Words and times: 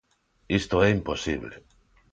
Isto 0.59 0.75
é 0.85 0.87
imposible. 0.97 1.55